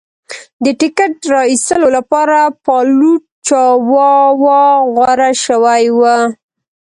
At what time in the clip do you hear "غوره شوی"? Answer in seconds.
4.93-5.83